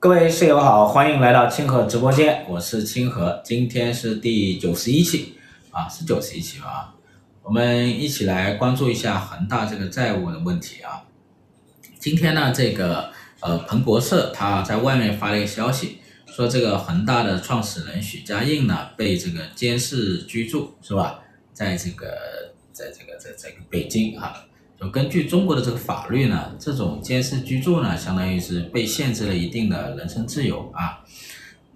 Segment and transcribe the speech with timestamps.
[0.00, 5.34] 各位室友好，欢迎来到清河直播间，我是清河，今天是第九十一期
[5.72, 6.94] 啊，是九十一期啊，
[7.42, 11.02] 我们一起来关注一下恒大这个债务的问题啊。
[11.98, 21.18] 今天呢，这个呃彭博社他在外面发了一个消息，说这个恒大的创始人许家印呢被这个监视居住是吧？
[21.52, 22.06] 在这个
[22.70, 24.44] 在这个在这个北京啊。
[24.80, 31.00] 就根据中国的这个法律呢，这种监视居住呢，相当于是被限制了一定的人身自由啊。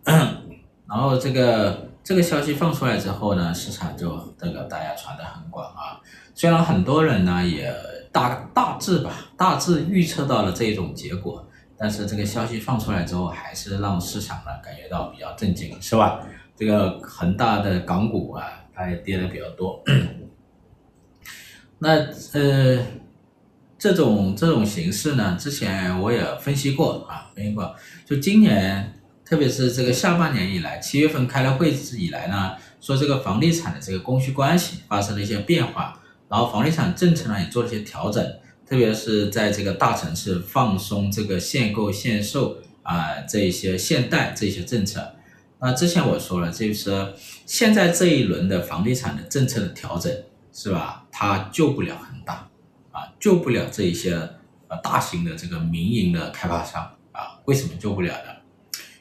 [0.86, 5.98] 然后这个这个消息放出来之后呢，市场就这个大家传得很广啊。
[6.34, 7.74] 虽然很多人呢也
[8.12, 11.44] 大大致吧，大致预测到了这种结果，
[11.76, 16.20] 但是这个消息放出来之后，还是让市场呢感觉到比较震惊，是吧？
[16.56, 19.82] 这个恒大的港股啊，它也跌得比较多。
[21.82, 21.96] 那
[22.34, 22.78] 呃，
[23.76, 27.74] 这种这种形式呢，之前我也分析过啊，分析过。
[28.06, 38.24] 就今年，特别是这个下半年以来，七月份开了会以来呢，说这个房地产的这个供需关系发生了一些变化，然后房地产政策呢也做了一些调整，
[38.64, 45.16] 特别是在这个大城市放松这个限购限售啊这一些限贷这些政策。
[45.58, 47.12] 那之前我说了，就是
[47.44, 50.12] 现在这一轮的房地产的政策的调整。
[50.54, 51.01] 是吧？
[51.12, 52.48] 它救不了恒大，
[52.90, 54.14] 啊，救不了这一些
[54.66, 56.82] 呃大型的这个民营的开发商
[57.12, 57.38] 啊。
[57.44, 58.32] 为什么救不了呢？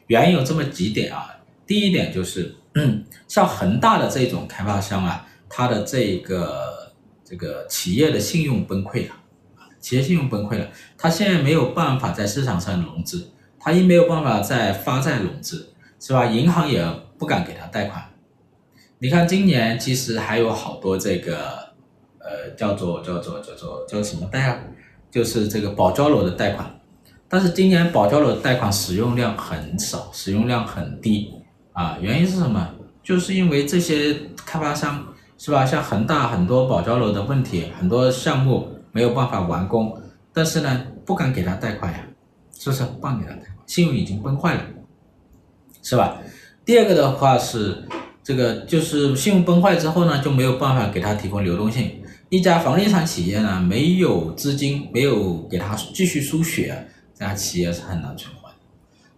[0.07, 1.37] 原因有这么几点啊。
[1.65, 2.53] 第一点就是，
[3.29, 6.91] 像恒大的这种开发商啊，它的这个
[7.23, 9.15] 这个企业的信用崩溃了，
[9.55, 10.67] 啊，企业信用崩溃了，
[10.97, 16.25] 它现在没有办法在市场上融资，它也没有办法再发债融资，是吧？
[16.25, 16.85] 银行也
[17.17, 18.03] 不敢给他贷款。
[18.99, 21.60] 你看，今年其实还有好多这个，
[22.23, 24.59] 呃，叫做叫做叫做叫什么贷啊？
[25.09, 26.79] 就是这个保交楼的贷款，
[27.27, 31.33] 但是今年保交楼的贷款使用量很少，使用量很低
[31.73, 31.97] 啊。
[31.99, 32.69] 原因是什么？
[33.03, 35.03] 就是因为这些开发商
[35.37, 35.65] 是吧？
[35.65, 39.99] 像恒大很多保交楼的问题，很多项目没有办法完工，
[40.31, 41.99] 但是呢，不敢给他贷款呀，
[42.57, 42.83] 是不是？
[42.83, 44.61] 不敢给他贷款，信用已经崩坏了，
[45.81, 46.21] 是吧？
[46.63, 47.83] 第二个的话是。
[48.23, 52.00] 这个就是信用崩坏之后呢，就没有办法给他提供流动性。
[52.31, 58.55] 一家房地产企业呢，没有资金，没有给他继续输血，这家企业是很难存活的。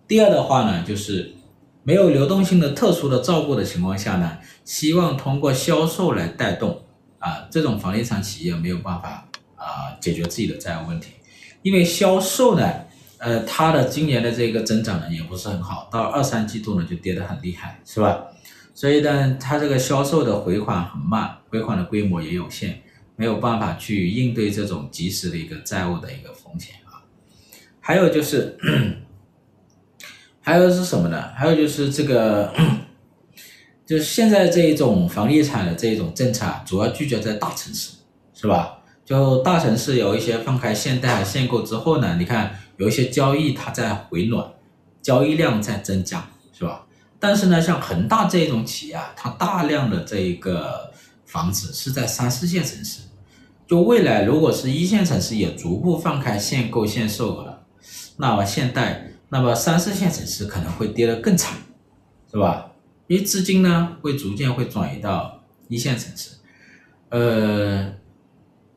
[0.07, 1.35] 第二的话呢，就是
[1.83, 6.81] 没有流动性的特殊的照顾的情况下呢，希望通过销售来带动
[7.19, 11.11] 啊，这种房地产企业没有办法啊解决自己的债务问题，
[11.61, 12.67] 因为销售呢，
[13.19, 18.23] 呃，它的今年的这个增长呢也不是很好，到二三季度呢就跌得很厉害，是吧？
[18.73, 22.81] 所以呢，它这个销售的回款很慢，回款的规模也有限，
[23.15, 27.03] 没有办法去应对这种及时的一个债务的一个风险啊。
[27.79, 28.57] 还有就是，
[30.41, 31.29] 还有是什么呢？
[31.35, 32.53] 还有就是这个，
[33.85, 37.91] 就是现在这一种房地产的这一种政策，主要聚焦在大城市，
[38.33, 38.79] 是吧？
[39.05, 44.49] 就大城市有一些放开限贷限购之后呢，你看有一些交易它在回暖，
[45.01, 46.25] 交易量在增加，
[46.57, 46.85] 是吧？
[47.19, 50.92] 但是呢，像恒大这种企业啊，它大量的这一个
[51.33, 53.01] 房子是在三四线城市，
[53.65, 57.65] 就未来如果是一线城市也逐步放开限购限售了，
[58.17, 61.57] 那么限贷，那么三四线城市可能会跌得更惨，
[62.31, 62.73] 是吧？
[63.07, 66.35] 因为资金呢会逐渐会转移到一线城市，
[67.09, 67.91] 呃，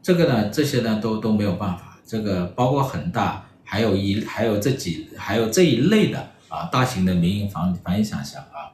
[0.01, 6.33] 这个呢这些呢都都没有办法，这个包括恒大，还有一还有这几还有这一类的。
[6.49, 8.71] 啊，大型的民营房房地产商啊，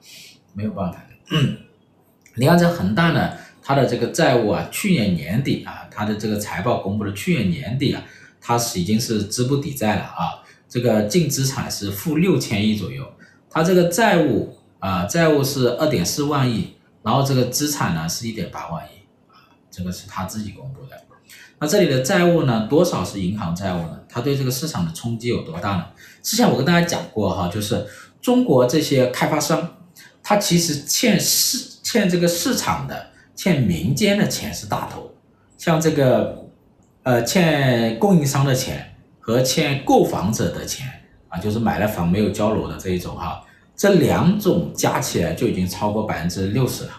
[0.53, 1.37] 没有办法的。
[2.37, 3.33] 你看这恒大呢，
[3.63, 8.03] 它的这个债务啊，去年年底啊，它的这个财报公布的去年年底啊，
[8.41, 13.07] 它是已经是资不抵债了啊，这个净资产是负六千亿左右，
[13.49, 19.39] 它这个债务啊，债务是二点四万亿，然后这个资产呢是一点八万亿啊，
[19.71, 20.97] 这个是他自己公布的。
[21.61, 24.01] 那这里的债务呢，多少是银行债务呢？
[24.09, 25.87] 它对这个市场的冲击有多大呢？
[26.21, 27.87] 之前我跟大家讲过哈，就是
[28.21, 29.77] 中国这些开发商，
[30.25, 33.11] 它其实欠市欠这个市场的、
[33.43, 35.13] 欠民间的钱是大头，
[35.59, 36.47] 像这个
[37.03, 40.87] 呃欠供应商的钱和欠购房者的钱
[41.29, 43.43] 啊，就是买了房没有交楼的这一种哈，
[43.75, 46.91] 这两种加起来就已经超过百分之六十了，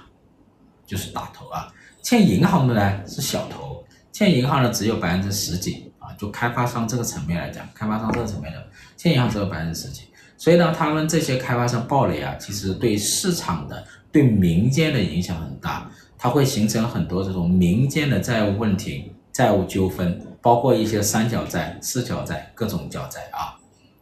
[0.86, 1.74] 就是大头啊。
[2.02, 3.82] 欠银行的呢是小头。
[4.12, 8.62] 欠银行的只有百分之十几啊，就开发商这个层面来讲，开发商这个层面的
[8.98, 13.82] 欠银行只有百分之十几，所以呢，他们这些开发商暴雷啊，其实对市场的、
[14.14, 23.58] 对民间的影响很大，它会形成很多这种民间的债务问题、债务纠纷，包括一些三角债、四角债、各种角债啊。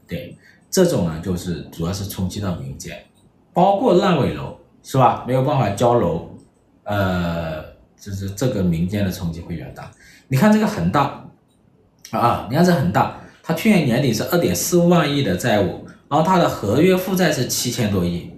[0.05, 0.37] 对，
[0.69, 3.01] 这种呢就是主要是冲击到民间，
[3.53, 5.23] 包括烂尾楼是吧？
[5.25, 6.29] 没有办法交楼，
[6.83, 7.63] 呃，
[7.97, 9.89] 就是这个民间的冲击会比较大。
[10.27, 11.25] 你看这个恒大
[12.11, 18.29] 啊，你看这恒大，它去年年底是二点四万亿的债务，然后它的合约负债是七千多亿。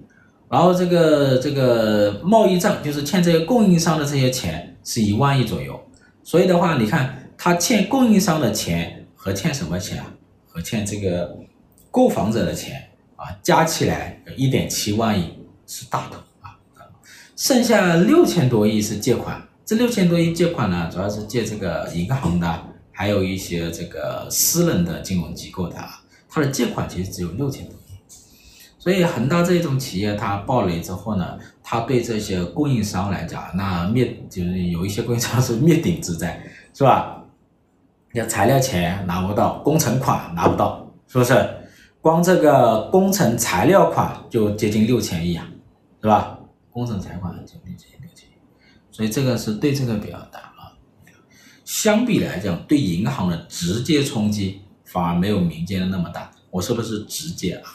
[0.54, 5.84] 然后这个这个贸易账就是欠这些供应商的这些钱是一万亿左右，
[6.24, 10.14] 所以的话，你看他欠供应商的钱和欠什么钱啊？
[10.48, 11.36] 和欠这个
[11.90, 15.34] 购房者的钱啊，加起来一点七万亿
[15.66, 16.54] 是大头啊，
[17.36, 19.42] 剩下六千多亿是借款。
[19.66, 25.78] 这六千多亿借款呢，主要是借这个银行的，还有一些这个私人的金融机构的，
[26.30, 27.74] 它的借款其实只有六千多。
[28.84, 36.44] 所以恒大这种企业，它暴雷之后呢，它对这些供应商来讲，那灭就是有一些供应商是灭顶之灾，
[36.74, 37.24] 是吧？
[38.12, 41.50] 要材料钱拿不到，工程款拿不到，是不是？
[42.02, 45.48] 光这个工程材料款就接近六千亿啊，
[46.02, 46.38] 是吧？
[46.70, 48.34] 工程材料款接近六千亿，
[48.92, 50.76] 所以这个是对这个比较大啊。
[51.64, 56.30] 相比来讲，对银行的直接冲击反而没有民间的那么大。
[56.52, 57.72] 我说的是直接啊。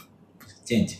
[0.68, 0.98] 间接，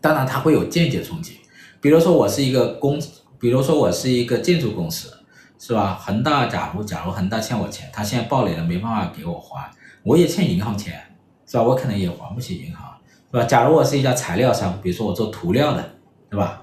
[0.00, 1.40] 当然它会有间接冲击，
[1.82, 2.98] 比如说我是一个公，
[3.38, 5.12] 比如说我是一个建筑公司，
[5.58, 5.96] 是吧？
[5.96, 9.70] 恒大，假如假如恒大欠我钱，他现在暴雷了，没办法给我还，
[10.02, 10.98] 我也欠银行钱，
[11.46, 11.62] 是吧？
[11.62, 12.90] 我可能也还不起银行，
[13.30, 13.44] 是吧？
[13.44, 15.96] 假如我是一家材料商，比如说我做涂料的，
[16.30, 16.62] 对吧？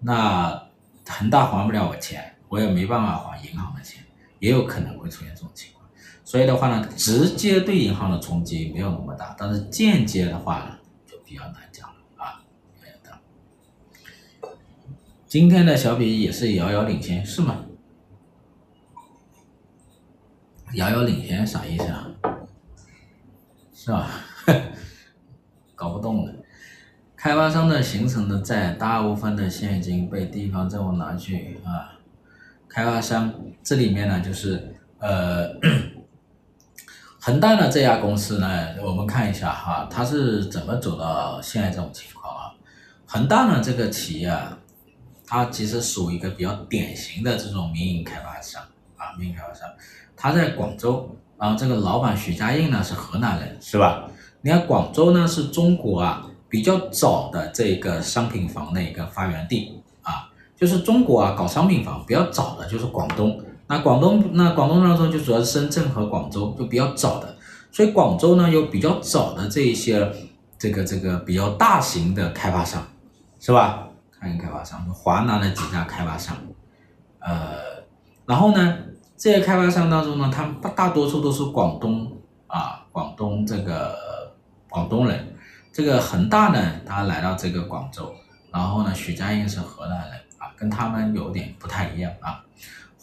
[0.00, 0.60] 那
[1.06, 4.02] 恒大还不了我钱，我也没办法还银行的钱，
[4.40, 5.88] 也有可能会出现这种情况。
[6.24, 10.78] 所以的话呢，直接对银行的冲击没有那么大，但是间接的话呢。
[11.32, 12.44] 比较难讲了啊，
[12.78, 13.18] 比较难。
[15.26, 17.64] 今天的小比也是遥遥领先，是吗？
[20.74, 22.10] 遥遥领先啥意思啊？
[23.72, 24.10] 是吧？
[25.74, 26.34] 搞不懂了。
[27.16, 31.98] 开发商的形成的债，大部分的现金被地方政府拿去啊。
[32.68, 33.32] 开发商
[33.62, 35.48] 这里面呢，就是呃。
[37.24, 42.50] 恒大呢这家公司呢，我们看一下哈，它是怎么走到现在这种情况啊？
[43.06, 44.58] 恒大呢这个企业啊，
[45.24, 48.60] 它其实属于一个比较典型的这种民营开发商
[48.96, 49.68] 啊，民营开发商。
[50.16, 51.08] 它在广州，
[51.38, 54.10] 然后这个老板许家印呢是河南人，是吧？
[54.40, 63.40] 你看广州呢是中国啊比较早的这个商品房的一个发源地啊，就是中国啊搞商品房比较早的就是广东。
[63.72, 67.36] 那广东，那广东当中就主要是深圳和广州，就比较早的，
[67.70, 70.12] 所以广州呢有比较早的这一些
[70.58, 72.86] 这个这个比较大型的开发商，
[73.40, 73.88] 是吧？
[74.20, 76.36] 大型开发商，华南的几家开发商，
[77.20, 77.56] 呃，
[78.26, 78.76] 然后呢，
[79.16, 82.12] 这些开发商当中呢，他们大大多数都是广东
[82.48, 83.96] 啊，广东这个
[84.68, 85.34] 广东人，
[85.72, 88.14] 这个恒大呢，他来到这个广州，
[88.50, 92.44] 然后呢，许家印是河南人啊，跟他们有点不太一样啊。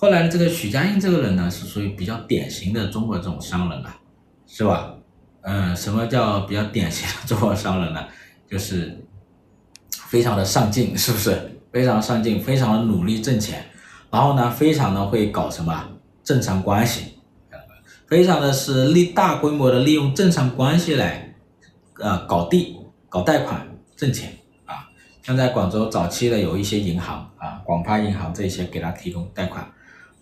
[0.01, 3.99] 后来这个许家印这个人呢，是属于比较典型的中国这种商人啊，
[4.47, 4.95] 是吧？
[5.41, 8.07] 嗯，什么叫比较典型的中国商人呢？
[8.49, 8.97] 就是
[9.89, 11.37] 非常的上进，是不是？
[11.73, 13.61] 非常上进，非常的努力挣钱，
[14.09, 15.89] 然后呢，非常的会搞什么
[16.23, 17.15] 正常关系，
[18.07, 21.35] 非常的是利大规模的利用正常关系来，
[21.99, 22.77] 呃，搞地、
[23.09, 23.67] 搞贷款
[23.97, 24.31] 挣钱
[24.63, 24.87] 啊。
[25.21, 29.69] 像在广州早期的有一些银行啊，广发银行这些给他提供贷款。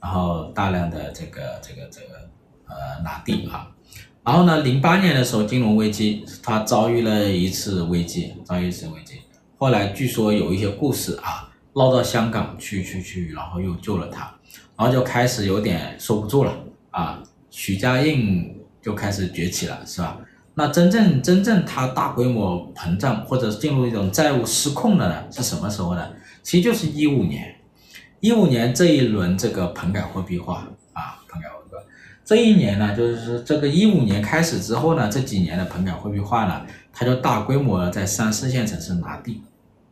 [0.01, 2.29] 然后大量的这个这个这个
[2.67, 3.67] 呃拿地啊，
[4.23, 9.21] 然后呢，零八年的时候金融危机，他遭遇了一次危机，遭遇一次危机。
[9.57, 14.33] 后来据说有一些故事啊，捞到香港去去去，然后又救了他，
[14.77, 16.53] 然后就开始有点收不住了
[16.91, 20.19] 啊，许家印就开始崛起了，是吧？
[20.53, 26.07] 那真正真正他大规模膨胀或者进入一种债务失控的呢，是什么时候呢？
[26.43, 27.55] 其实就是一五年。
[28.19, 31.81] 一五年这一轮这个棚改货币化啊，棚改货币化，
[32.25, 39.43] 这一年呢，就是这个一五年开始之后呢，这几年的棚改货币化呢，它就大规模的在三四线城市拿地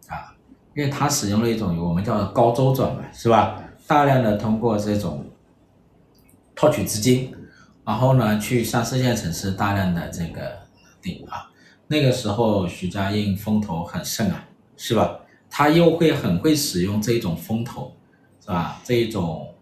[0.07, 0.33] 啊，
[0.75, 3.61] 因为它使用了一种我们叫高周转嘛，是吧？
[3.85, 5.23] 大量的通过这种
[6.55, 7.31] 套取资金，
[7.85, 10.51] 然后呢，去三四线城市大量的这个
[10.99, 11.51] 地啊，
[11.85, 14.43] 那个时候许家印风头很盛啊，
[14.75, 15.19] 是吧？
[15.47, 17.95] 他又会很会使用这种风头。
[18.45, 18.79] 是吧？
[18.83, 19.55] 这一种，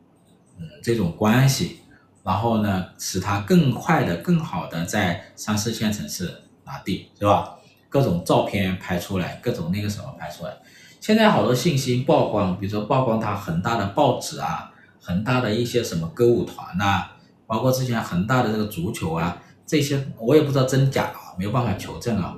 [0.59, 1.79] 嗯，这种关系，
[2.21, 6.29] 然后呢，使他更快的、更好的在三四线城市
[6.65, 7.55] 拿地，是吧？
[7.87, 10.51] 各种照片拍出来，各种那个什么拍出来。
[10.99, 17.07] 现在好多信息曝光，比如说曝光他恒大的报纸啊，恒大的一些什么歌舞团呐、
[17.47, 22.35] 包括之前恒大的这个足球啊，这些我也不知道真假啊，没有办法求证啊。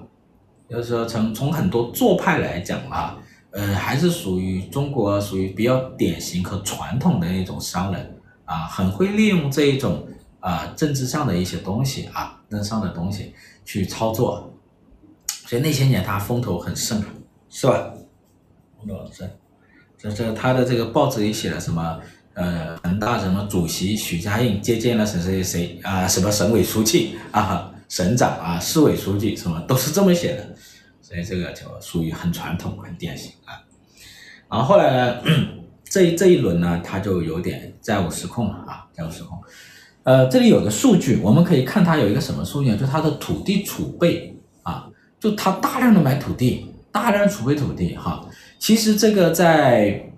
[0.70, 3.18] 就是说从从很多做派来讲啊，
[3.56, 10.06] 呃，还是属于中国属于比较典型和传统的那种商人啊，很会利用这一种
[10.42, 13.34] 啊政治上的一些东西啊，政治上的东西
[13.64, 14.52] 去操作。
[15.46, 17.02] 所以那些年他风头很盛，
[17.50, 17.94] 是吧？
[18.78, 19.30] 风头很盛。
[19.98, 22.00] 这这他的这个报纸里写了什么？
[22.34, 26.06] 呃，恒大什么主席许家印接见了谁谁谁啊？
[26.06, 27.72] 什么省委书记啊？
[27.88, 28.60] 省长啊？
[28.60, 30.46] 市委书记什么都是这么写的。
[31.16, 33.56] 所以这个就属于很传统、很典型啊。
[34.50, 35.22] 然后后来呢，
[35.84, 39.38] 这这一轮呢，他就有点债务失控了啊，债务失控。
[40.04, 42.78] 呃，这里有个数据，我们可以看他有一个什么数据呢？
[42.78, 44.88] 就他的土地储备啊，
[45.20, 48.24] 就他大量的买土地，大量储备土地哈。
[48.60, 50.12] 其实这个在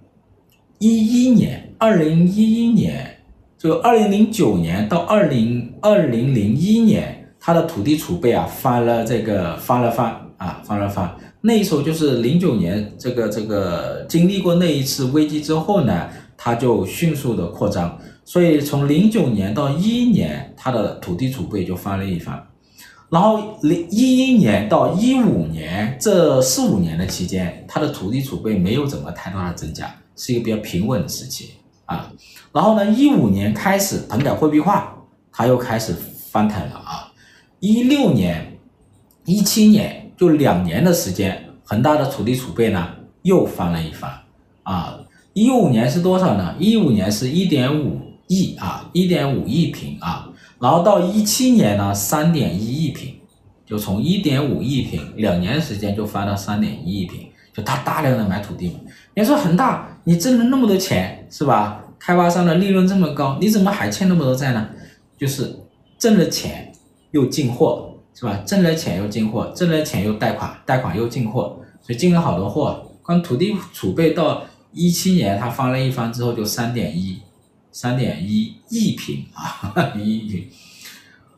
[0.80, 3.20] 一一年，二零一一年，
[3.58, 10.27] 就二零零九年到二零二零零一年，他的土地储备啊翻了这个翻了翻。
[10.38, 22.48] 啊，翻了翻，那时候就是零九年，这个这个经历过那一次危机之后呢，它就迅速的扩张，所以从零九年到一一年，它的土地储备就翻了一番，
[23.10, 31.54] 然后零一一年到一五年这四五年的期间，它的土地储备没有怎么太大的增加，是一个比较平稳的时期
[31.86, 32.12] 啊，
[32.54, 34.96] 然后呢，一五年开始棚改货币化，
[35.32, 35.96] 它又开始
[36.30, 37.12] 翻腾了啊，
[37.60, 38.56] 一六年、
[39.26, 40.04] 一七年。
[40.18, 42.90] 就两年的时间，恒大的土地储备呢
[43.22, 44.12] 又翻了一番
[44.64, 45.00] 啊！
[45.34, 46.56] 一五年是多少呢？
[46.58, 50.28] 一五年是一点五亿啊，一点五亿平啊，
[50.60, 53.14] 然后到一七年呢，三点一亿平，
[53.64, 58.80] 就从一点五亿平两年时间就翻到三点一亿平，就他大量的买土地嘛。
[59.14, 61.84] 你说恒大，你挣了那么多钱是吧？
[62.00, 64.68] 开发商的利润这么高，你怎么还欠那么多债呢？
[65.16, 65.56] 就是
[66.00, 66.72] 挣了钱
[67.12, 67.87] 又进货。
[68.20, 68.36] 是吧？
[68.48, 72.84] 挣了钱又进货，挣了钱又贷款，贷款又进货，所以进了好多货。
[73.04, 74.44] 光土地储备到
[74.74, 77.22] 一七年，它翻了一番之后，就三点一，
[77.72, 80.50] 三点一亿平啊，一亿平。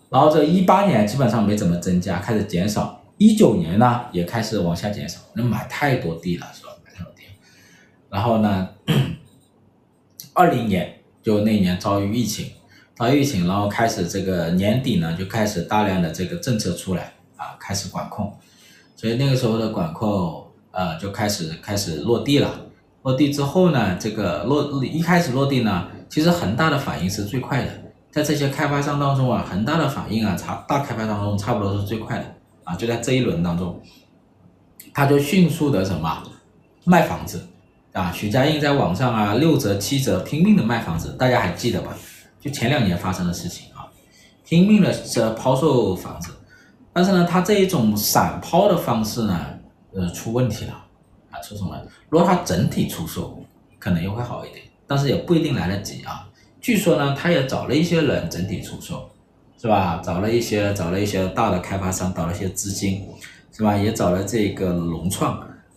[0.10, 3.04] 然后这一八年基本上没怎么增加，开始减少。
[3.18, 6.70] 一九年呢，也开始往下减少，那买太多地了，是吧？
[6.86, 7.24] 买太多地。
[8.10, 8.70] 然后呢，
[10.32, 12.50] 二零年就那年遭遇疫情。
[13.00, 18.38] 到疫情，然后开始这个年底呢，就开始大量的这个政策出来啊，开始管控，
[18.98, 22.66] 所以那个时候的管控呃就开始开始落地了。
[23.04, 27.72] 落地之后呢，这个落一开始落地呢，其实恒大的反应是最快的，
[28.12, 32.26] 在这些开发商当中啊，恒大的反应啊，差大开发当中差不多是最快的
[32.66, 33.82] 啊，就在这一轮当中，
[34.94, 36.22] 他就迅速的什么
[36.84, 37.48] 卖房子
[37.94, 41.98] 啊，许家印在网上啊六折七折拼命的卖房子，大家还记得吧？
[42.40, 43.88] 就前两年发生的事情啊，
[44.46, 46.32] 拼命的这抛售房子，
[46.94, 49.46] 但是呢，他这一种散抛的方式呢，
[49.94, 50.74] 呃，出问题了
[51.32, 51.76] 啊，出什么？
[52.08, 53.44] 如果他整体出售，
[53.78, 56.28] 可能又会好一点，但是也不一定来得及啊。
[56.62, 59.10] 据说呢，他也找了一些人整体出售，
[59.58, 60.02] 是吧？
[60.04, 63.06] 找了一些，找了一些大的开发商，找了一些资金，
[63.52, 63.76] 是吧？
[63.76, 65.34] 也找了这个融创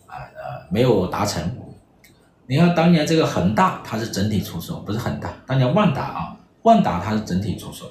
[0.07, 1.43] 啊，呃，没有达成。
[2.47, 6.37] 你看当年这个恒大，它是整体出售，不是恒大，当年万达啊。
[6.63, 7.85] 万达它是整体出售，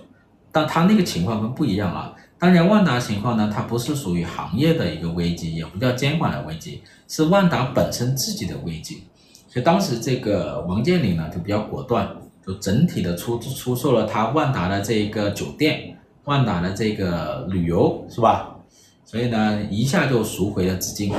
[0.50, 2.12] 但它那个情况跟不一样啊。
[2.38, 9.04] 当年万达情况呢，它不是属于行业的一个危机，也不叫监管的危机，是万达本身自己的危机。
[9.48, 12.08] 所以当时这个王健林呢就比较果断，
[12.44, 18.56] 就整体的出出售了他万达的这一个酒店，万达的这个旅游是吧？
[19.04, 21.14] 所以呢一下就赎回了资金。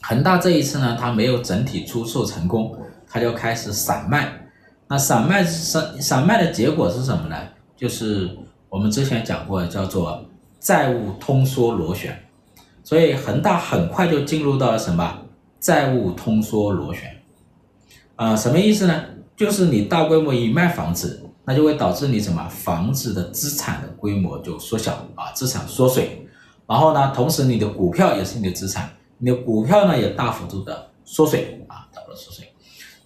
[0.00, 2.76] 恒大这一次呢，它没有整体出售成功，
[3.08, 4.43] 它就开始散卖。
[4.88, 7.36] 那散卖散散卖的结果是什么呢？
[7.76, 8.36] 就是
[8.68, 10.24] 我们之前讲过，叫做
[10.60, 12.20] 债务通缩螺旋。
[12.82, 15.22] 所以恒大很快就进入到了什么
[15.58, 17.10] 债务通缩螺旋？
[18.16, 19.04] 啊、什么意思呢？
[19.36, 26.28] 就是你大规模一卖房子，那就会导致你什么房子的资产的规模就缩小啊，资产缩水。
[26.66, 28.88] 然后呢，同时你的股票也是你的资产，
[29.18, 32.53] 你的股票呢也大幅度的缩水啊，大幅度缩水。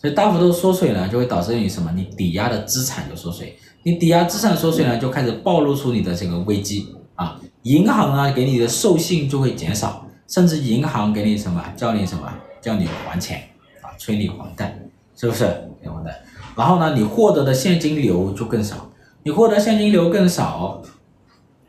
[0.00, 1.90] 所以大幅度缩水呢，就会导致你什么？
[1.94, 6.86] 你抵押的资产就缩水，你抵押资产缩水呢，就开始暴露出你的这个危机
[7.16, 7.40] 啊！
[7.64, 11.60] 银行啊给你的授信就会减少，甚至银行给你什么？
[11.76, 12.32] 叫你什么？
[12.60, 13.42] 叫你还钱
[13.82, 14.78] 啊，催你还贷，
[15.16, 15.44] 是不是？
[15.44, 16.22] 还贷。
[16.56, 18.88] 然后呢，你获得的现金流就更少，
[19.24, 20.80] 你获得现金流更少，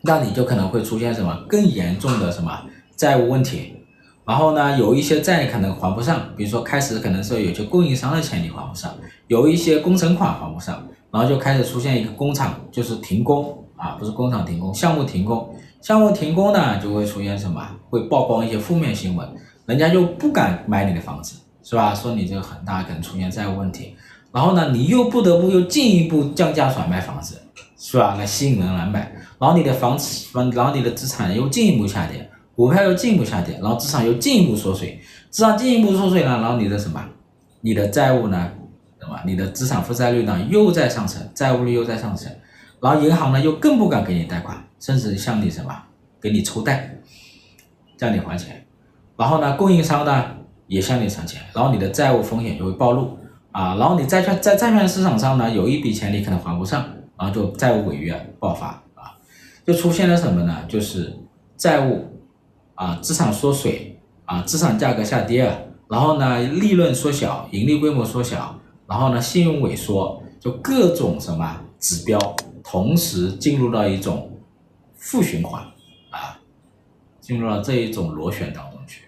[0.01, 1.35] 那你就可能会出现什么？
[1.47, 2.61] 更严重的什么
[2.95, 3.73] 债务问题？
[4.29, 8.93] 然后呢，有一些债可能还不上，比如说开始可能说有些供应商的钱你还不上，
[9.25, 15.49] 有一些工程款还不上，然后就开始出现一个工厂就是停工啊，不是工厂停工，项目停工，
[15.81, 17.67] 项目停工呢就会出现什么？
[17.89, 19.27] 会曝光一些负面新闻，
[19.65, 21.95] 人家就不敢买你的房子，是吧？
[21.95, 23.95] 说你这个很大可能出现债务问题，
[24.31, 27.41] 然后呢，你又不得不又进一步降价甩卖房子，
[27.79, 28.13] 是吧？
[28.13, 32.28] 来吸引人来买，然后你的房子，然后你的资产又进一步下跌，
[32.59, 34.99] 股票又进一步下跌，然后资产又进一步缩水，
[35.29, 37.01] 资产进一步缩水了，然后你的什么？
[37.61, 38.51] 你的债务呢？
[38.99, 39.23] 对吧？
[39.25, 42.29] 你的资产负债率呢又在上升，债务率又在上升，
[42.81, 45.73] 然后银行呢又更不敢给你贷款，甚至向你什么？
[46.19, 46.97] 给你抽贷，
[47.97, 48.65] 叫你还钱，
[49.15, 50.25] 然后呢，供应商呢
[50.67, 53.17] 也向你存钱，然后你的债务风险就会暴露
[53.53, 56.85] 啊，然后你债券在债券市场上呢有一笔钱你可能还不上，
[57.17, 59.15] 然后就债务违约爆发啊，
[59.65, 60.65] 就出现了什么呢？
[60.67, 61.17] 就是
[61.55, 62.05] 债务
[62.79, 65.53] 啊，资产缩水啊，资产价格下跌。
[65.89, 68.57] 然后呢，利润缩小，盈利规模缩小，
[68.87, 72.17] 然后呢，信用萎缩，就各种什么指标
[72.63, 74.31] 同时进入到一种
[74.95, 75.61] 负循环
[76.09, 76.39] 啊，
[77.19, 79.05] 进入到这一种螺旋当中去，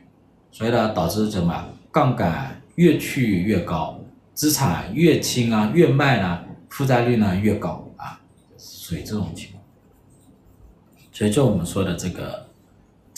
[0.51, 3.97] 所以呢，导致什么杠杆越去越高，
[4.33, 8.19] 资产越轻啊，越卖呢，负债率呢越高啊，
[8.57, 9.63] 属于这种情况。
[11.13, 12.47] 所以就我们说的这个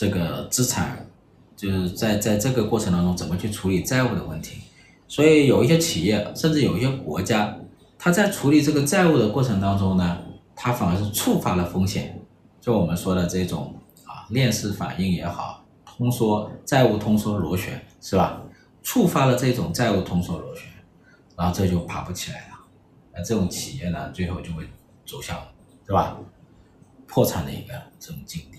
[0.03, 1.07] 这个资产。
[1.55, 4.63] 就是在在这个过程当中，怎么去处理债务的问题？
[5.07, 7.55] 所以有一些企业，甚至有一些国家，
[7.98, 10.17] 它在处理这个债务的过程当中呢，
[10.55, 12.19] 它反而是触发了风险。
[12.60, 18.41] 就我们说的这种啊，链式反应也好，通缩债务通缩螺旋是吧？
[18.81, 20.65] 触发了这种债务通缩螺旋，
[21.38, 22.55] 然后这就爬不起来了。
[23.13, 24.67] 那这种企业呢，最后就会
[25.05, 25.39] 走向
[25.86, 26.17] 是吧？
[27.07, 28.57] 破产的一个这种境地。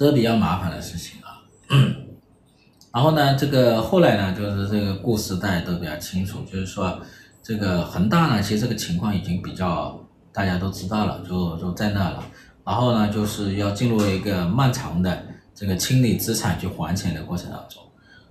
[0.00, 1.44] 这是比较麻烦的事情啊，
[2.90, 6.98] 然后呢，这个后来呢，就是这个故事大家都比较清楚，就是说
[7.42, 10.02] 这个恒大呢，其实这个情况已经比较
[10.32, 12.24] 大家都知道了，就就在那了。
[12.64, 15.22] 然后呢，就是要进入一个漫长的
[15.54, 17.82] 这个清理资产去还钱的过程当中。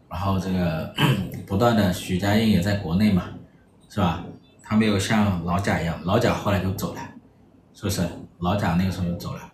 [0.10, 0.92] 然后这个
[1.46, 3.26] 不断的，许家印也在国内嘛，
[3.88, 4.24] 是吧？
[4.64, 7.02] 他没有像老贾一样，老贾后来就走了，
[7.76, 8.02] 是不是？
[8.40, 9.49] 老贾那个时候就走了。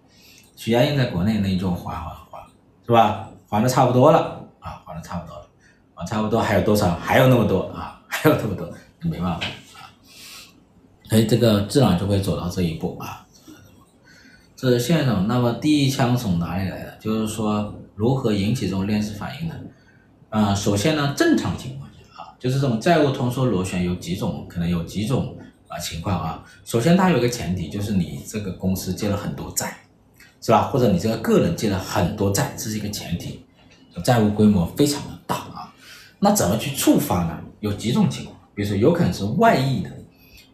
[0.55, 2.47] 许家印在国内那一种还还还，
[2.85, 3.29] 是吧？
[3.49, 5.47] 还的差不多了啊，还的差不多了，
[5.93, 6.95] 啊，差不多还有多少？
[6.95, 8.69] 还有那么多啊，还有那么多，
[9.01, 9.91] 没办法啊。
[11.03, 13.25] 所以这个自然就会走到这一步啊。
[14.55, 15.27] 这是现象。
[15.27, 16.97] 那么第一枪从哪里来的？
[16.99, 19.55] 就是说如何引起这种链式反应呢？
[20.29, 25.37] 啊，首先呢，正常情况下啊，就是这种债务通缩螺旋有几种，可能有几种
[25.67, 26.43] 啊情况啊。
[26.63, 29.77] 首先它有一个前提，就是你这个公司借了很多债。
[30.41, 30.63] 是吧？
[30.63, 33.43] 或者你这个个人借了很多债，这是一个前提，
[34.03, 35.73] 债务规模非常的大啊。
[36.19, 37.39] 那怎么去触发呢？
[37.59, 39.89] 有几种情况，比如说有可能是外溢的，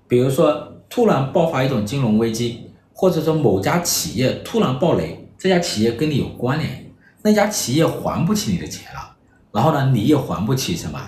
[0.08, 6.90] 比如说突然爆发一种金融危机，或者说某家企业突然暴雷，这家企业跟你有关联，
[7.22, 9.16] 那家企业还不起你的钱了，
[9.52, 11.00] 然后呢，你也还不起什么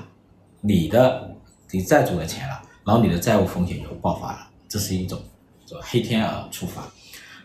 [0.62, 1.36] 你的
[1.72, 5.20] 你债主的钱了，然后你的债务风险就爆发了，这是一种
[5.66, 6.84] 叫黑天鹅触发。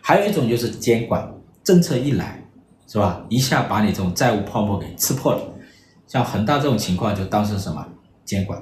[0.09, 1.31] 还有一种就是监管
[1.63, 2.43] 政策一来，
[2.87, 3.23] 是吧？
[3.29, 5.41] 一下把你这种债务泡沫给刺破了。
[6.07, 7.87] 像恒大这种情况，就当成什么
[8.25, 8.59] 监管，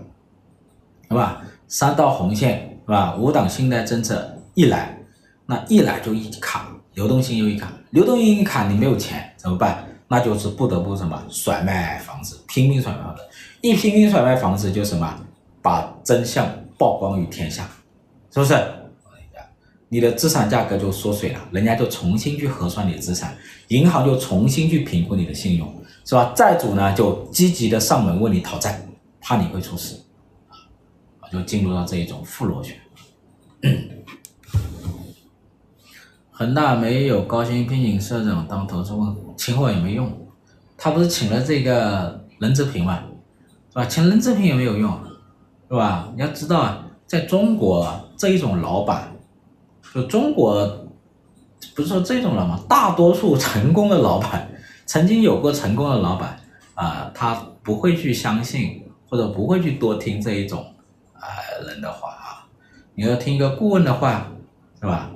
[1.08, 1.42] 是吧？
[1.70, 3.16] 三道红线，是吧？
[3.16, 5.00] 五档信贷政策一来，
[5.46, 9.88] 那一来就一卡，流动性又一卡，流动性一卡，你没有钱怎么办？
[10.10, 13.22] 那就是不得不什么甩卖房子，拼命甩卖房子，
[13.62, 15.18] 一拼命甩卖房子就什么
[15.62, 16.46] 把真相
[16.78, 17.64] 曝光于天下，
[18.34, 18.54] 是不是？
[19.90, 23.34] 你的资产价格就缩水了，人家就重新去核算你的资产，
[23.70, 25.74] 银行就重新去评估你的信用，
[26.04, 26.34] 是吧？
[26.36, 28.86] 债主呢就积极的上门问你讨债，
[29.22, 29.96] 怕你会出事，
[30.50, 32.76] 啊，就进入到这一种负螺旋。
[36.32, 40.12] 恒大没有高薪聘请社长当投资顾问，请我也没用，
[40.78, 43.04] 他不是请了这个任志平嘛，
[43.70, 43.86] 是吧？
[43.86, 44.92] 请任志平也没有用，
[45.70, 46.12] 是吧？
[46.14, 49.14] 你要知道啊，在中国这一种老板。
[49.98, 50.64] 就中国，
[51.74, 54.48] 不是说这种人嘛，大多数成功的老板，
[54.86, 56.40] 曾经有过成功的老板
[56.76, 57.34] 啊、他
[57.64, 60.64] 不会去相信或者不会去多听这一种
[61.14, 61.26] 啊、
[61.66, 62.46] 人的话啊。
[62.94, 64.28] 你要听一个顾问的话，
[64.80, 65.10] 是吧？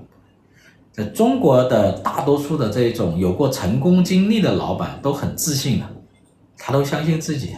[0.92, 5.86] 在中国的大多数的这种有过成功经历的老板都很自信的，
[6.58, 7.56] 他都相信自己。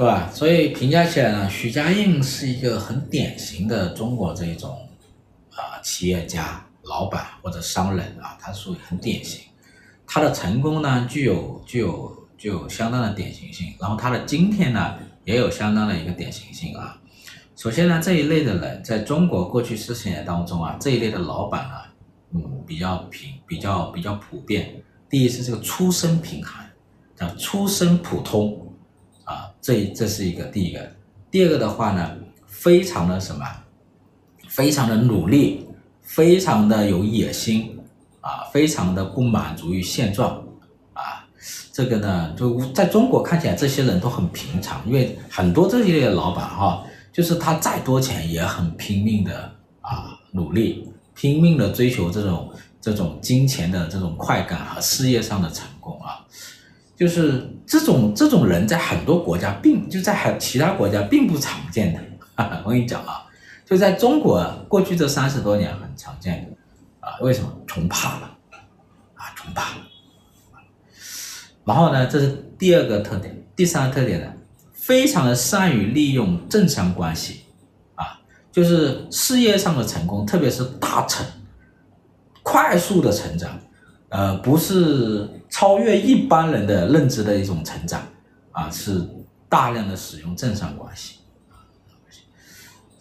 [0.00, 0.30] 是吧？
[0.32, 4.74] 所以评价起来呢，许家印是一个很典型的中国这一种
[5.50, 9.42] 啊、企业家老板或者商人啊，他属于很典型，
[10.06, 16.98] 他的成功呢具有具有具有相当的典型性，然后他的今天呢也有相当的一个典型性啊。
[17.54, 21.92] 首先呢，这一类的人在中国过去四十年当中啊，这一类的老板啊，
[22.32, 24.82] 嗯，比较平，比较比较普遍。
[25.10, 26.70] 第一是这个出身贫寒，
[27.14, 28.69] 叫出身普通，
[29.30, 30.80] 啊，这这是一个第一个。
[31.30, 32.16] 第二个的话呢，
[32.46, 33.46] 非常的什么，
[34.48, 35.68] 非常的努力，
[36.02, 37.78] 非常的有野心，
[38.20, 40.42] 啊，非常的不满足于现状，
[40.92, 41.24] 啊，
[41.72, 52.52] 这个呢，就在中国看起来这些人都很平常，因为很多这些老板哈，就是他再多钱也很拼命的啊努力，拼命的追求这种。
[52.82, 56.24] 这种金钱的这种快感和事业上的成功啊，
[57.00, 62.00] 就是这种这种人在很多国家并就在很其他国家并不常见的。
[62.34, 63.24] 哈哈，我跟你讲啊，
[63.64, 67.16] 就在中国过去这三十多年很常见的啊。
[67.22, 67.50] 为什么？
[67.66, 68.36] 穷怕了
[69.14, 69.82] 啊，穷怕了。
[71.64, 74.30] 然后呢，这是第二个特点，第三个特点呢，
[74.74, 77.44] 非常的善于利用政商关系
[77.94, 78.20] 啊，
[78.52, 81.26] 就是事业上的成功，特别是大成。
[82.42, 83.58] 快速的成长，
[84.10, 88.06] 呃，不是超越一般人的认知的一种成长，
[88.52, 89.06] 啊，是
[89.48, 91.18] 大量的使用正向关系，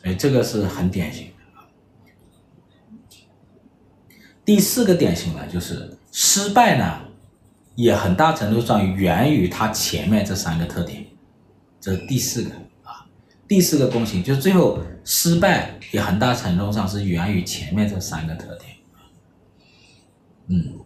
[0.01, 1.33] 所以这个是很典型的。
[4.43, 7.01] 第四个典型呢，就是失败呢，
[7.75, 11.05] 也很大程度上源于他前面这三个特点，
[11.79, 12.49] 这是第四个
[12.81, 13.05] 啊，
[13.47, 18.75] 第四个共性就是最后失败也很大程度上是源于前面这三个特点。
[20.47, 20.79] 嗯，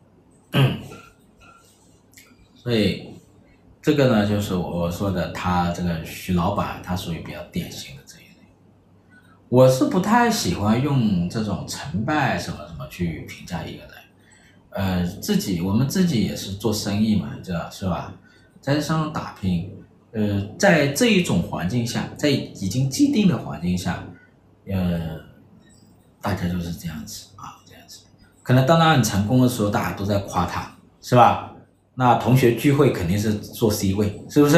[0.52, 0.78] 嗯，
[2.64, 3.10] 所以
[3.82, 8.48] 这个呢，就是我说的，他这个徐老板，他属于比较典型的这一类。
[9.50, 13.90] 我是不太喜欢用这种成败什么什么去评价一个人。
[14.70, 18.14] 呃，自己我们自己也是做生意嘛，这是吧？
[18.62, 19.70] 在这上打拼，
[20.14, 24.02] 呃，在这一种环境下，在已经既定的环境下，
[24.68, 25.20] 呃，
[26.22, 27.60] 大家就是这样子啊。
[27.66, 28.00] 这样子
[28.42, 31.53] 可能当他很成功的时候，大家都在夸他，是吧？
[31.96, 34.56] 那同学聚会肯定是坐 C 位，是不是？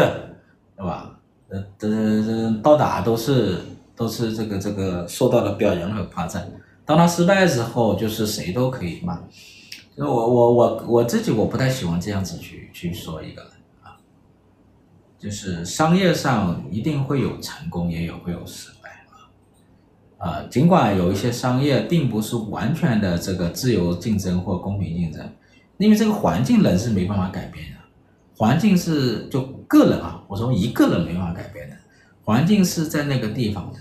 [0.78, 1.20] 对吧？
[1.50, 3.60] 呃，这这，到哪都是
[3.96, 6.50] 都是这个这个受到了表扬和夸赞。
[6.86, 9.22] 当他失败的时候，就是谁都可以骂。
[9.98, 13.52] 我我我我自己我不太喜欢这样子去去说一个人
[13.84, 13.96] 啊，
[15.18, 18.86] 就是商业上一定会有成功，也有会有失败。
[20.18, 25.30] 啊，尽管有一些商业并不是完全的这个自由竞争或公平竞争，
[25.78, 27.78] 因为这个环境人是没办法改变的，
[28.38, 31.76] 环境是就个人啊，我说一个人没办法改变的，
[32.24, 33.80] 环境是在那个地方的，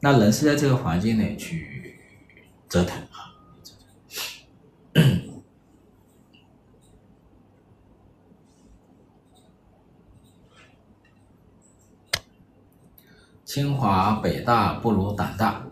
[0.00, 1.98] 那人是在这个环境内去
[2.68, 3.32] 折腾啊。
[13.44, 15.64] 清华北大不如胆大，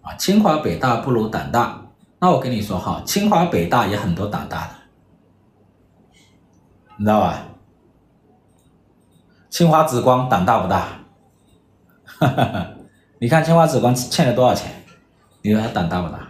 [0.00, 1.91] 啊，清华北大不如胆大。
[2.22, 4.74] 那我跟你说哈，清华北大也很多胆大的，
[6.96, 7.48] 你知道吧？
[9.50, 11.04] 清华紫光胆大不大？
[12.04, 12.70] 哈哈哈，
[13.18, 14.70] 你看清华紫光欠了多少钱？
[15.42, 16.28] 你说他胆大不大？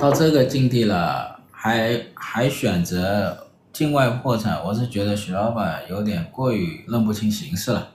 [0.00, 7.90] 到这个境地了，还还选择境外破产，我是觉得徐老板有点过于认不清形势了。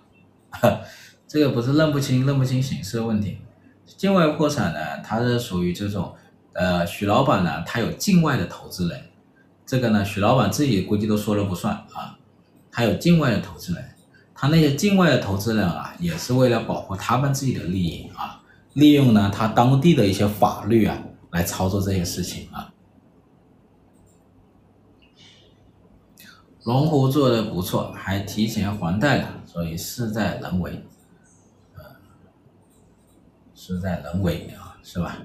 [1.26, 3.38] 这个不是认不清认不清形势的问题，
[3.86, 6.13] 境外破产呢，它是属于这种，
[6.52, 9.02] 呃，徐老板呢，他有境外的投资人，
[9.65, 12.17] 这个呢，徐老板自己估计都说了不算啊，
[12.69, 13.82] 他有境外的投资人，
[14.36, 18.41] 他那些境外的投资人啊，也是为了保护他们自己的利益啊，
[18.73, 20.97] 利用呢他当地的一些法律啊。
[21.32, 22.71] 来操作这些事情啊，
[26.63, 30.82] 龙湖做的不错，还提前还贷了，所以事在人为，
[31.76, 31.84] 呃，
[33.54, 35.17] 事在人为啊，是吧？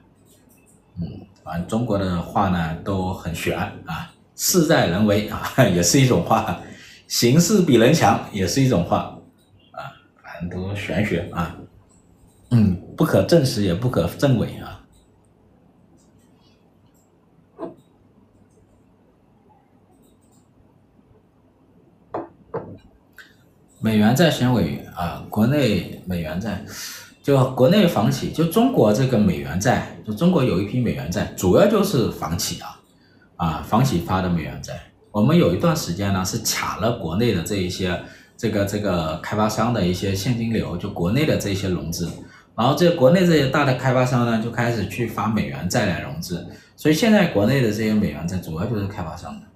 [1.00, 1.06] 嗯，
[1.44, 5.40] 反正中国的话呢都很玄啊，事在人为啊
[5.72, 6.60] 也是一种话，
[7.06, 9.16] 形势比人强也是一种话，
[9.70, 11.56] 啊，反正都玄学啊，
[12.50, 14.77] 嗯，不可证实也不可证伪啊。
[23.80, 26.64] 美元债先违约啊，国内美元债，
[27.22, 32.80] 就国内房企，就中国这个美元债，就中国有一批美元债，主要就是房企啊，
[33.36, 34.74] 啊房企发的美元债。
[35.12, 38.00] 我们有一段时间呢是卡了国内的这一些
[38.36, 42.08] 这个这个开发商的一些现金流，就国内的这些融资，
[42.56, 49.46] 然后这国内这些大的开发商呢就开始去发美元债来融资，所以现在国内的这些美元债主要就是开发商的，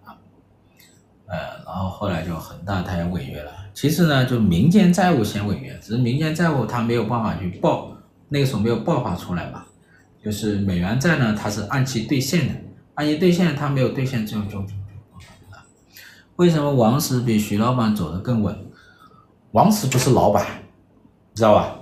[1.27, 3.51] 呃，然后后来就恒大它也违约了。
[3.75, 7.91] 其实呢，就民间债务先违约，只是民间债务它没有办法去爆，
[8.29, 9.65] 那个时候没有爆发出来嘛，
[10.23, 12.55] 就是美元债呢它是按期兑现的，
[12.95, 14.73] 按期兑现它没有兑现就就就。
[16.37, 18.57] 为什么王石比徐老板走得更稳？
[19.53, 20.45] 王石不是老板，
[21.35, 21.77] 知道吧？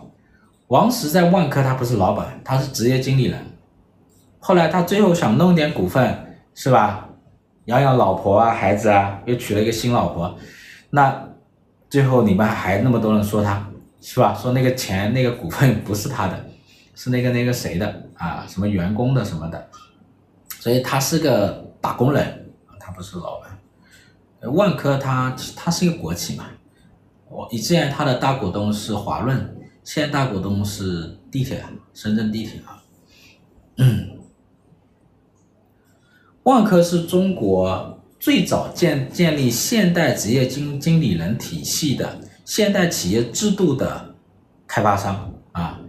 [0.67, 3.41] 王石在万科他不是老板，他是职业经理人。
[4.39, 7.10] 后来他最后想弄点股份，是吧？
[7.67, 10.37] 养养老婆啊、孩子啊，又娶了一个新老婆。
[10.91, 11.29] 那
[11.89, 13.69] 最后你们还那么多人说他，
[14.01, 14.35] 是吧？
[14.35, 16.47] 说那个钱、那个股份不是他的，
[16.95, 18.45] 是那个那个谁的啊？
[18.49, 19.69] 什么员工的什么的。
[20.49, 23.51] 所以他是个打工人，他不是老板。
[24.53, 26.47] 万科它它是一个国企嘛，
[27.29, 32.83] 我以前它的大股东是华润，现在大股东是地铁，深圳地铁啊。
[33.77, 34.09] 嗯，
[36.45, 44.15] 万科是中国最早建建立现代职业经经理人体系的现代企业制度的
[44.67, 45.81] 开发商啊，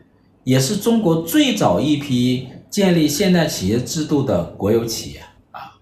[0.43, 5.77] 也是中国最早一批建立现代企业制度的国有企业啊。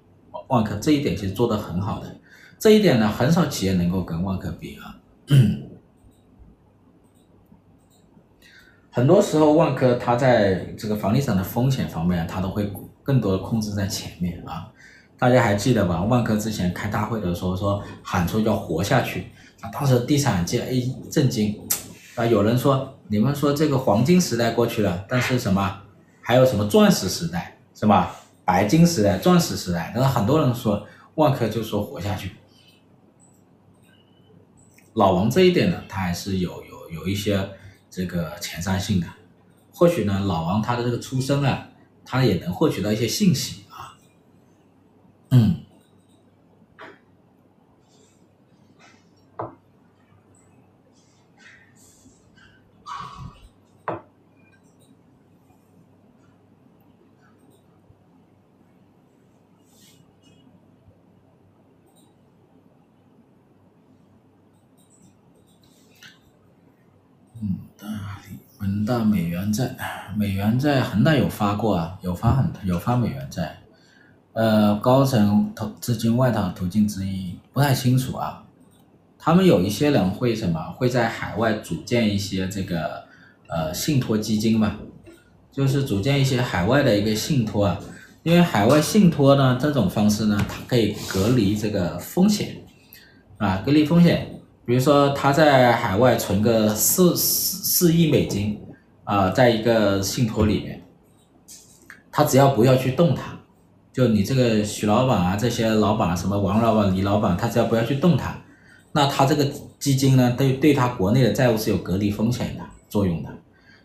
[0.47, 2.15] 万科这一点其实做得很好的。
[2.57, 4.99] 这一点呢，很少企业能够跟万科比啊。
[8.91, 12.65] 很多时候，万科它在这个房地产的风险方面，它都会
[13.09, 14.71] 更多的控制在前面啊。
[15.17, 16.03] 大家还记得吧？
[16.03, 21.59] 万科之前开大会的时候说喊出要活下去，啊，当时地产界一震惊
[22.13, 22.23] 啊。
[22.23, 25.81] 有人说，你们说这个黄金时代过去了，但是什么？
[26.21, 28.15] 还有什么钻石时代是吧？
[28.45, 32.31] 白金时代、钻石时代，但是很多人说万科就说活下去。
[34.93, 37.49] 老王这一点呢，他还是有有有一些
[37.89, 39.07] 这个前瞻性的，
[39.73, 41.67] 或许呢，老王他的这个出身啊，
[42.11, 43.95] 他也能获取到一些信息啊，
[45.29, 45.63] 嗯。
[67.41, 67.87] 嗯大
[68.27, 69.75] 里文大美元债，
[70.17, 73.57] 美元债恒大有发过啊，有发很有发美元债，
[74.33, 78.43] 呃，高层投资金外逃途径之一不太清楚啊。
[79.17, 80.59] 他们有一些人会什么？
[80.77, 83.03] 会在海外组建一些这个
[83.47, 84.77] 呃信托基金嘛，
[85.51, 87.77] 就是组建一些海外的一个信托啊，
[88.23, 92.55] 因为海外信托呢这种方式呢，它可以隔离这个风险。
[93.37, 94.27] 啊，隔离风险，
[94.65, 98.59] 比如说他在海外存个四四四亿美金。
[99.09, 100.83] 啊、在一个信托里面，
[102.11, 103.39] 他只要不要去动它，
[103.91, 108.39] 就你这个许老板啊，这些老板，什么王老板、李老板，他只要不要去动它，
[108.91, 109.43] 那他这个
[109.79, 113.29] 基金呢，对对他国内的债务是有隔离风险的作用的。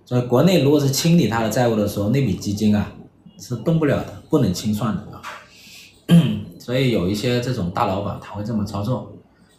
[0.05, 2.93] 所以国内如果是清理他的债务的时候，那笔基金啊
[3.41, 5.23] 是动不了的，不能清算的啊。
[6.61, 9.11] 所以有一些这种大老板他会这么操作。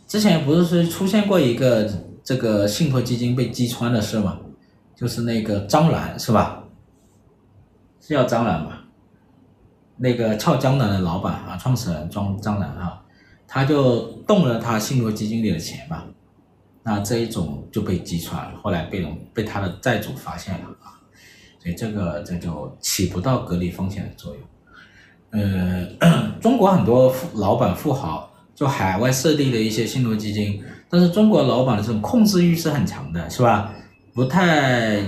[0.07, 1.91] 之前不是说出现过一个
[2.23, 4.37] 这个信托基金被击穿的事吗？
[4.95, 6.63] 就是那个张兰是吧？
[7.99, 8.83] 是叫张兰吧？
[9.97, 13.01] 那个俏江南的老板啊，创始人张张兰啊，
[13.47, 16.03] 他就动了他信托基金里的钱嘛，
[16.83, 20.99] 那这一种就被击穿了，后来被人被他的债主发现了啊，
[21.59, 24.43] 所以这个这就起不到隔离风险的作用。
[25.31, 25.87] 呃，
[26.39, 33.73] 中国很多富老板富豪就海外设立了一些信托基金，但是中国老板的这种控制欲是很强的，是吧？
[34.15, 35.01] 不太，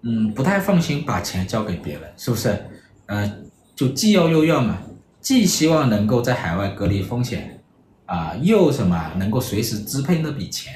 [0.00, 2.58] 嗯，不太放心把钱交给别人，是不是？
[3.04, 3.30] 呃，
[3.76, 4.78] 就既要又要嘛，
[5.20, 7.60] 既希望能够在海外隔离风险，
[8.06, 10.72] 啊、呃，又什么能够随时支配那笔钱，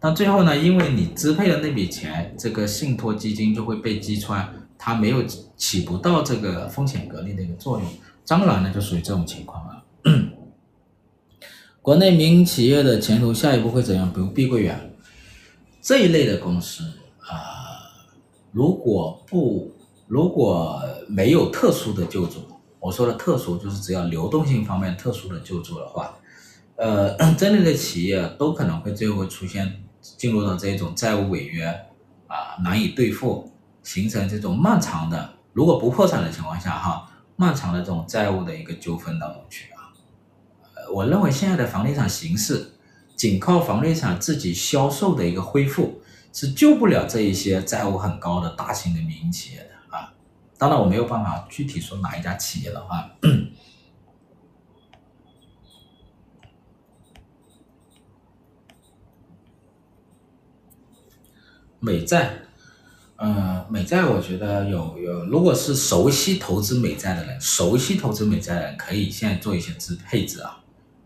[0.00, 5.22] 但最后呢，因为你支配了那笔钱，这个信托基金就会被击穿，它没有
[5.56, 7.88] 起不到这个风险隔离的一个作用。
[8.24, 9.80] 张兰呢，就属于这种情况啊。
[11.80, 14.12] 国内民营企业的前途下一步会怎样？
[14.12, 14.91] 比如碧桂园。
[15.82, 16.84] 这一类的公司
[17.26, 17.90] 啊、
[18.52, 19.74] 如果不
[20.06, 22.38] 如果没有特殊的救助，
[22.78, 26.14] 我说的特殊就是只要流动性方面特殊的救助的话，
[26.76, 31.66] 呃， 这类的企业都可能会最后出现进入到这种债务违约
[32.28, 33.50] 啊、难以兑付，
[33.82, 39.90] 形成这种漫长的，如果不破产的情况下哈，漫长的这种债务的一个纠纷当中去啊。
[40.74, 42.70] 呃，我认为现在的房地产形势，
[43.22, 50.12] 仅靠房地产自己销售的一个恢复，是救不了这一些债务很高的大型的民营企业的啊。
[50.58, 53.08] 当然，我没有办法具体说哪一家企业的话。
[61.78, 62.40] 美债，
[63.14, 70.61] 呃，美债我觉得有有，如果是熟悉投资美债的人，熟悉投资美债的人可以现在做一些资配置啊，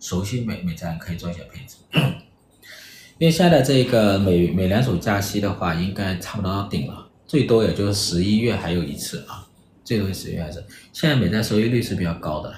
[0.06, 1.78] 熟悉美美债可以做一些配置，
[3.18, 9.44] 因为现在这个美美联储加息的话，应该差不多要顶了，最多也就是十一月还有一次啊，
[9.82, 12.56] 最多十一月还是，现在美债收益率是比较高的了，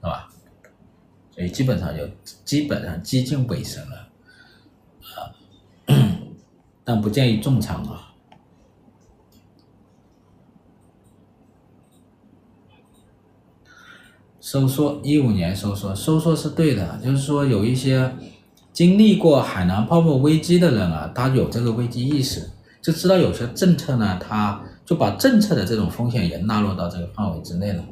[0.00, 0.30] 是吧？
[1.34, 2.08] 所以基本上就
[2.42, 4.08] 基本上接近尾声了
[5.02, 5.28] 啊。
[6.84, 8.11] 但不建议重仓啊。
[14.42, 18.12] 收缩，一五年收缩，收缩是对的，就是说有一些
[18.72, 22.50] 经历过海南泡沫危机的人啊，他有这个危机意识，
[22.82, 27.84] 就知道有些政策呢，他就把政策的这种风险也纳入到这个范围之内了。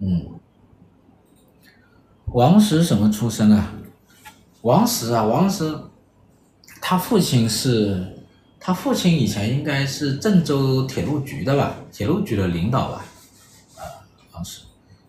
[0.00, 0.26] 嗯，
[2.26, 3.72] 王石什么出身啊？
[4.60, 5.74] 王石啊，王石，
[6.80, 8.12] 他父亲是。
[8.58, 13.04] 他父亲以前应该是郑州铁路局的吧，铁路局的领导吧，
[13.76, 14.02] 啊，
[14.34, 14.62] 王石，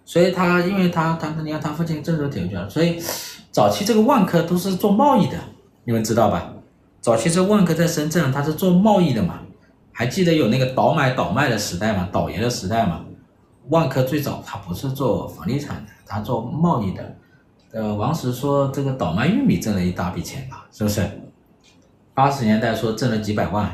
[0.07, 2.97] 所以他因为他他你看他父亲郑州铁路局，所以
[3.51, 5.37] 早期这个万科都是做贸易的，
[5.83, 6.53] 你们知道吧？
[7.01, 9.41] 早期这万科在深圳，他是做贸易的嘛，
[9.91, 13.03] 还记得有那个倒买倒卖的时代嘛，倒爷的时代嘛？
[13.67, 17.15] 万科最早他不是做房地产的，他做贸易的。
[17.73, 21.05] 呃，王石说这个倒卖玉米挣了一大笔钱吧，是不是？
[22.13, 23.69] 八十年代说挣了几百万，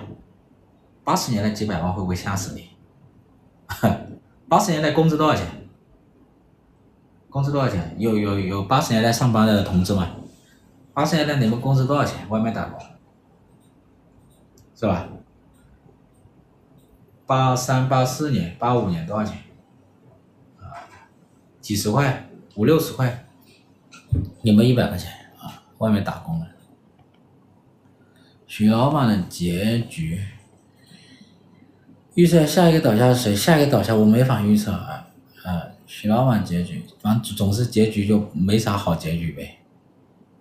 [1.03, 2.69] 八十年代几百万会不会吓死你？
[4.49, 5.45] 八十年代工资多少钱？
[7.33, 7.95] 工资多少钱？
[7.97, 10.07] 有有有八十年代上班的同志们，
[10.93, 12.29] 八十年代你们工资多少钱？
[12.29, 12.79] 外面打工，
[14.75, 15.09] 是吧？
[17.25, 19.35] 八三八四年、八五年多少钱？
[20.59, 20.85] 啊，
[21.59, 23.25] 几十块，五六十块，
[24.43, 26.45] 你们一百块钱啊，外面打工的。
[28.45, 30.23] 徐老板的结局，
[32.13, 33.35] 预测下一个倒下是谁？
[33.35, 35.07] 下一个倒下我没法预测啊
[35.43, 35.72] 啊！
[35.95, 39.59] 徐老板结局，反正总是结局就没啥好结局呗。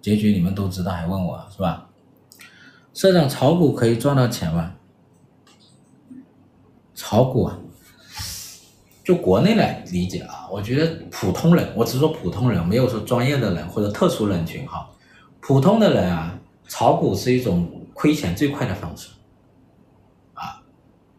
[0.00, 1.90] 结局你们都知道，还问我是吧？
[2.94, 4.72] 社长炒股可以赚到钱吗？
[6.94, 7.58] 炒股啊，
[9.04, 14.88] 就国内来理解啊，我觉得普通人，我只说普通人，没有说专业的人或者特殊人群哈。
[15.42, 17.70] 普通的人啊，炒股是一种。
[17.94, 19.10] 亏钱最快的方式，
[20.32, 20.64] 啊，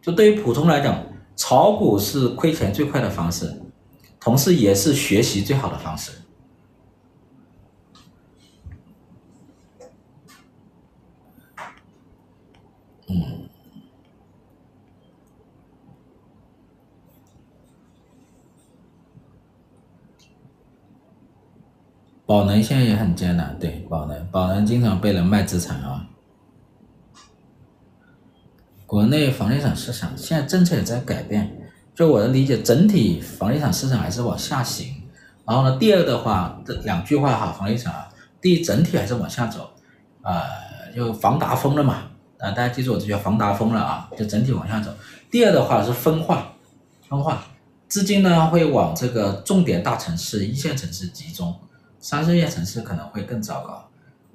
[0.02, 3.62] 就对于普通来讲，炒股是亏钱最快的方式，
[4.24, 6.10] 同时也是学习最好的方式。
[13.06, 13.46] 嗯，
[22.24, 26.08] 宝能现在也很艰难，对，宝能，宝能经常被人卖资产啊。
[28.86, 31.63] 国内房地产市场现在政策也在改变，
[31.94, 34.94] 就我的理解，整体房地产市场还是往下行。
[35.46, 37.94] 然后呢，第二的话，这两句话哈，房地产，
[38.40, 39.70] 第一整体还是往下走，
[40.22, 40.42] 呃，
[40.94, 42.04] 就房达峰了嘛，
[42.38, 44.90] 啊，大家记住我这叫房达峰了啊，就整体往下走。
[45.30, 46.54] 第二的话是分化，
[47.08, 47.44] 分化，
[47.86, 51.54] 资金呢会往这个重点大城市、一线城市集中，
[52.00, 53.88] 三四线城市可能会更糟糕。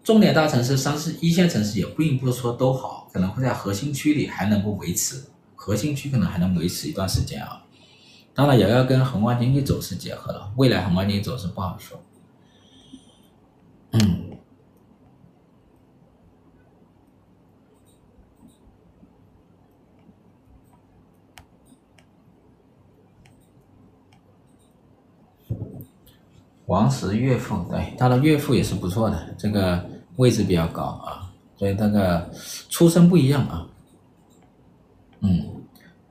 [0.03, 5.23] 重点大城市、三四一线城市也并不是说都好，可能会在核心区里还能够维持，
[5.61, 7.65] 核心区可能还能维持一段时间啊。
[8.33, 12.01] 当然也要跟宏观经济走势结合了，未来宏观经济走势不好说。
[13.91, 14.37] 嗯，
[26.67, 29.85] 王石岳父，对，他的岳父也是不错的，这个。
[30.19, 32.29] 位置比较高啊，所以那个
[32.67, 33.65] 出身不一样啊。
[35.21, 35.45] 嗯，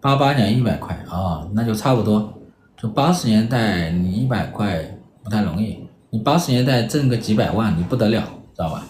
[0.00, 2.34] 八八年一百块啊，那就差不多。
[2.76, 4.82] 就八十年代你一百块
[5.22, 8.20] 不太容易，你八十年代挣个几百万你不得了，
[8.54, 8.86] 知道吧？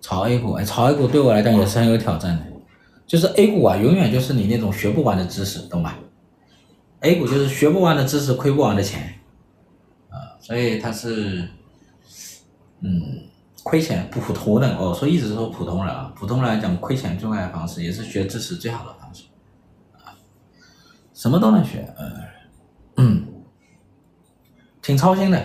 [0.00, 2.44] 炒 A 股，哎，炒 A 股对我来讲也是很有挑战的。
[3.06, 5.98] 就是 A 股啊，永远就是你那种学不完的知识，懂吧
[7.00, 9.14] ？A 股就是学不完的知识，亏不完的钱。
[10.10, 11.48] 啊所以他是，
[12.80, 13.00] 嗯，
[13.62, 19.24] 亏钱普通人哦，所以一直说普通人啊，普通人来讲亏钱最快的方式，也是学知识最好的方式，
[19.92, 20.10] 啊，
[21.14, 22.12] 什么都能学，嗯
[22.96, 23.28] 嗯，
[24.82, 25.44] 挺操心的。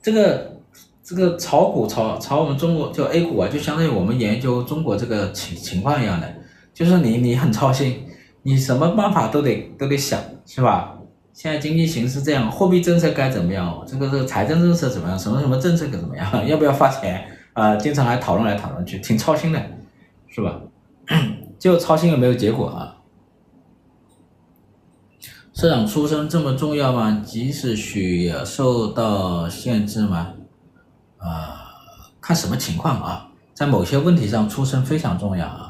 [0.00, 0.60] 这个
[1.02, 6.32] 这个炒股炒炒我们中国就 A 股啊，就相当于我们研究中国这个情情况一样的，
[6.72, 8.06] 就是你你很操心，
[8.42, 10.97] 你什么办法都得都得想，是吧？
[11.38, 13.80] 现在经济形势这样，货币政策该怎么样？
[13.86, 15.16] 这个这个财政政策怎么样？
[15.16, 16.44] 什么什么政策该怎么样？
[16.44, 17.24] 要不要发钱？
[17.52, 19.66] 啊、呃，经常还讨论来讨论去，挺操心的，
[20.26, 20.60] 是吧？
[21.56, 22.96] 就操心有没有结果啊？
[25.54, 27.22] 社长出身这么重要吗？
[27.24, 30.32] 即使许也受到限制吗？
[31.18, 31.70] 啊、
[32.20, 33.28] 看什么情况啊？
[33.54, 35.67] 在某些问题上，出身非常重要啊。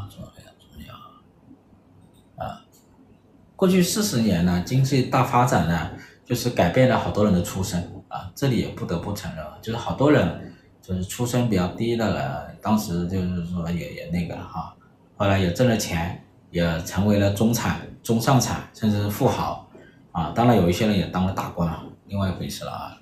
[3.59, 5.91] 过去四十年呢，经济大发展呢，
[6.25, 8.31] 就是改变了好多人的出身啊。
[8.33, 14.77] 这里也不得不承认，就是好多人就是出身比较低的人，当时就是说也也那个哈，
[15.17, 19.69] 后来也挣了钱，也成为了中产、中上产，甚至是富豪
[20.13, 20.31] 啊。
[20.37, 21.69] 当然有一些人也当了大官，
[22.07, 22.97] 另外一回事了啊。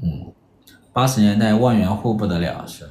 [0.00, 0.32] 嗯，
[0.92, 2.88] 八十年代万元户不得了是。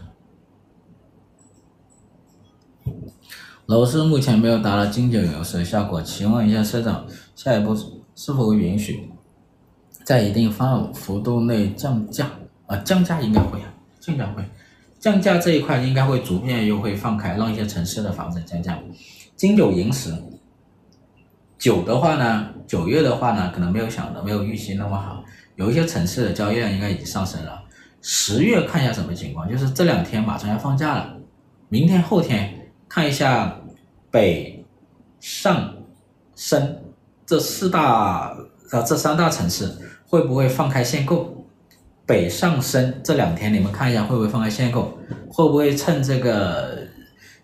[3.68, 7.74] 楼市目前没有达到金九银十的效果，请问一下社长，下一步
[8.14, 9.10] 是否允许
[10.04, 12.30] 在一定范幅度内降价？
[12.66, 14.44] 啊，降价应该会啊，降价会，
[15.00, 18.78] 降价这一块应该会逐渐又会放开，让一些城市的房子降价。
[19.38, 20.14] 金九银十，
[21.58, 25.24] 九的话呢，九月的话呢，可能没有想的没有预期那么好，
[25.56, 27.64] 有一些城市的交易量应该已经上升了。
[28.02, 31.16] 十月看一下什么情况，就是这两天马上要放假了，
[31.70, 32.60] 明天后天。
[32.94, 33.60] 看一下
[34.12, 34.64] 北
[35.20, 35.74] 上
[36.36, 36.80] 深
[37.26, 38.38] 这四大啊
[38.86, 39.68] 这三大城市
[40.06, 41.44] 会不会放开限购？
[42.06, 44.96] 北上深这两天你们看一下会不会放开限购？
[45.28, 46.88] 会不会趁这个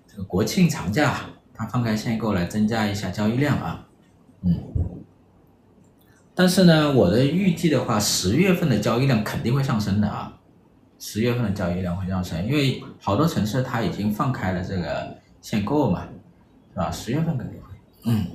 [0.08, 1.22] 这个国庆长假
[1.52, 3.88] 它放开限购来增加一下交易量啊？
[4.44, 4.54] 嗯，
[6.36, 10.32] 但是呢，我的预计的话，十月份的交易量肯定会上升的啊，
[11.00, 15.18] 十月份的交易量会上升，因为好多城市它已经放开了这个。
[15.42, 16.08] 限购嘛，
[16.74, 16.92] 是吧？
[16.92, 17.68] 十月份肯定会。
[18.06, 18.28] 嗯。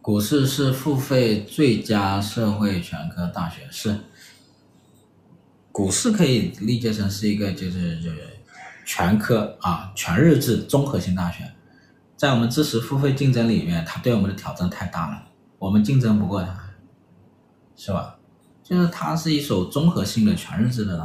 [0.00, 3.98] 股市是付费最佳社会全科大学，是。
[5.76, 8.16] 股市可以理解成是一个就是就是
[8.86, 11.44] 全科啊全日制综合性大学，
[12.16, 15.22] 在我们知识付费竞争里面，它对我们的挑战太大了，
[15.58, 16.58] 我们竞争不过它，
[17.76, 18.16] 是吧？
[18.64, 21.04] 就是它是一所综合性的全日制的大